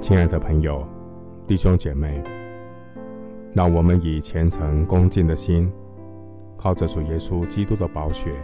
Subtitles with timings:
[0.00, 0.84] 亲爱的朋友、
[1.46, 2.20] 弟兄姐妹，
[3.52, 5.72] 让我们以虔诚恭敬的心，
[6.56, 8.34] 靠着主耶稣基督的宝血，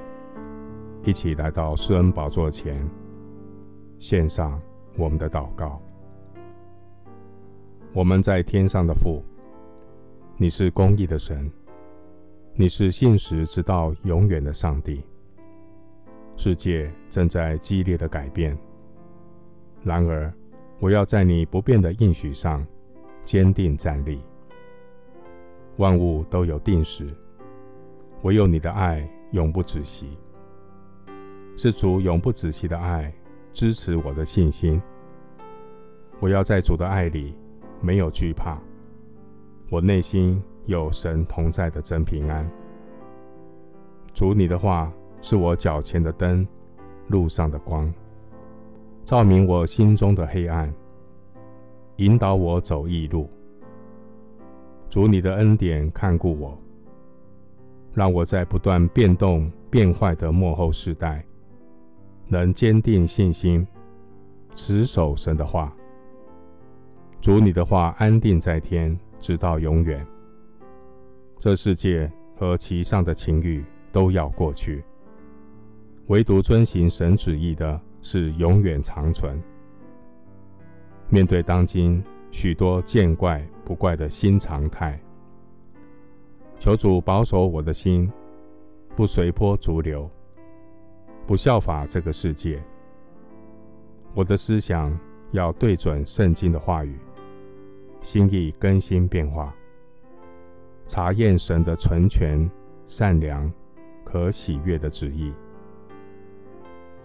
[1.02, 2.88] 一起来到施恩宝座前，
[3.98, 4.60] 献上
[4.96, 5.82] 我们的祷告。
[7.92, 9.24] 我们在天上的父，
[10.36, 11.50] 你是公义的神，
[12.54, 15.02] 你是信实直到永远的上帝。
[16.36, 18.56] 世界正在激烈的改变，
[19.82, 20.32] 然而，
[20.78, 22.64] 我要在你不变的应许上
[23.22, 24.20] 坚定站立。
[25.78, 27.08] 万物都有定时，
[28.22, 30.16] 唯有你的爱永不止息。
[31.56, 33.12] 是主永不止息的爱
[33.52, 34.80] 支持我的信心。
[36.20, 37.34] 我要在主的爱里
[37.80, 38.58] 没有惧怕，
[39.70, 42.46] 我内心有神同在的真平安。
[44.12, 44.92] 主你的话
[45.28, 46.46] 是我脚前的灯，
[47.08, 47.92] 路上的光。
[49.04, 50.72] 照明我心中的黑暗，
[51.96, 53.28] 引导我走义路。
[54.88, 56.56] 主你的恩典看顾我，
[57.92, 61.26] 让我在不断变动变坏的末后世代，
[62.28, 63.66] 能坚定信心，
[64.54, 65.74] 持守神的话。
[67.20, 70.06] 主你的话安定在天，直到永远。
[71.40, 74.84] 这世界和其上的情欲都要过去，
[76.06, 77.80] 唯独遵行神旨意的。
[78.08, 79.36] 是永远长存。
[81.08, 84.96] 面对当今许多见怪不怪的新常态，
[86.56, 88.08] 求主保守我的心，
[88.94, 90.08] 不随波逐流，
[91.26, 92.62] 不效法这个世界。
[94.14, 94.96] 我的思想
[95.32, 96.96] 要对准圣经的话语，
[98.00, 99.52] 心意更新变化，
[100.86, 102.48] 查验神的纯全、
[102.86, 103.52] 善良、
[104.04, 105.32] 可喜悦的旨意。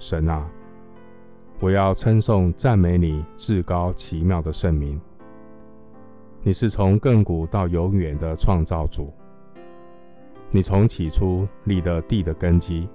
[0.02, 0.50] 神啊！
[1.60, 5.00] 我要称颂赞美你至高奇妙的圣名。
[6.42, 9.14] 你是从亘古到永远的创造主。
[10.50, 12.90] 你从起初立了地的根基。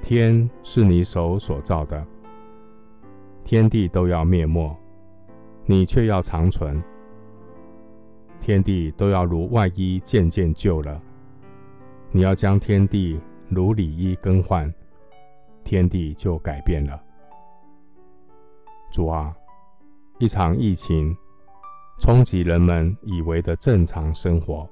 [0.00, 2.06] 天是你手所造的，
[3.42, 4.74] 天地都要灭没，
[5.66, 6.80] 你却要长存。
[8.40, 11.02] 天地都要如外衣渐渐旧了，
[12.12, 14.72] 你要将天地如里衣更换，
[15.68, 16.98] 天地就改变了。
[18.90, 19.36] 主啊，
[20.18, 21.14] 一场疫情
[22.00, 24.66] 冲击人们以为的正常生活，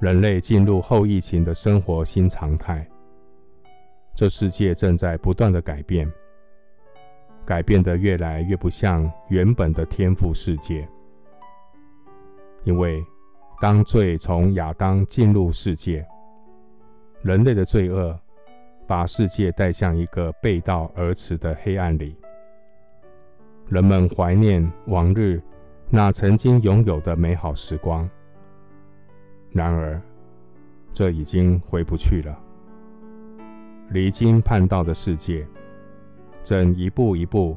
[0.00, 2.84] 人类进入后疫情的生活新常态。
[4.16, 6.12] 这世界正在不断的改变，
[7.46, 10.88] 改变的越来越不像原本的天赋世界。
[12.64, 13.00] 因为
[13.60, 16.04] 当罪从亚当进入世界，
[17.22, 18.18] 人类的罪恶
[18.92, 22.14] 把世界带向一个背道而驰的黑暗里。
[23.66, 25.40] 人们怀念往日
[25.88, 28.06] 那曾经拥有的美好时光，
[29.50, 29.98] 然而
[30.92, 32.38] 这已经回不去了。
[33.88, 35.46] 离经叛道的世界
[36.42, 37.56] 正一步一步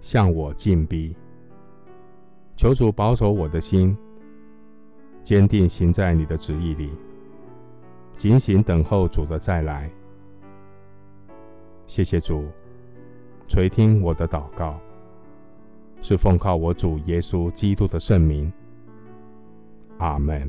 [0.00, 1.12] 向我进逼。
[2.54, 3.98] 求主保守我的心，
[5.24, 6.92] 坚定行在你的旨意里，
[8.14, 9.90] 警醒等候主的再来。
[11.88, 12.44] 谢谢主，
[13.48, 14.78] 垂听我的祷告。
[16.00, 18.52] 是奉靠我主耶稣基督的圣名，
[19.98, 20.48] 阿门。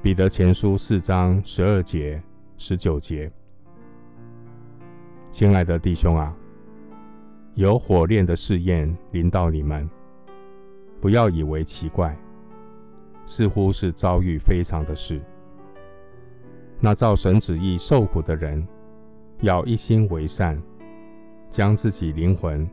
[0.00, 2.22] 彼得前书四章十二节、
[2.56, 3.30] 十九节，
[5.30, 6.34] 亲爱的弟兄啊，
[7.54, 9.90] 有火炼的试验临到你们，
[11.00, 12.16] 不要以为奇怪，
[13.26, 15.20] 似乎是遭遇非常的事。
[16.80, 18.66] 那照神旨意受苦的人，
[19.44, 20.60] 要一心为善，
[21.48, 22.68] 将自己灵魂。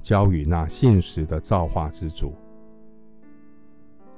[0.00, 2.34] 交与那信实的造化之主。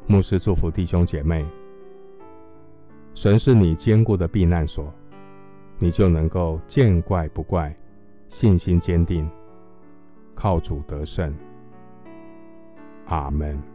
[0.06, 1.44] 牧师祝福弟兄姐妹，
[3.12, 4.90] 神是你坚固的避难所，
[5.78, 7.76] 你就能够见怪不怪，
[8.28, 9.28] 信心坚定，
[10.34, 11.36] 靠主得胜。
[13.04, 13.73] 阿门。